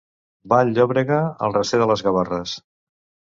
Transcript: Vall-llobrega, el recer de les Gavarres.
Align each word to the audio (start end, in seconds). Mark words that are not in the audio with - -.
Vall-llobrega, 0.53 1.19
el 1.49 1.53
recer 1.59 1.81
de 1.83 1.89
les 1.93 2.05
Gavarres. 2.09 2.57